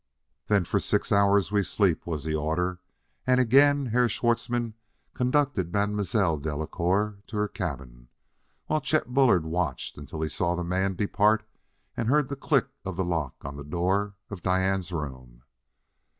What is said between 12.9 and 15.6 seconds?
the lock on the door of Diane's room.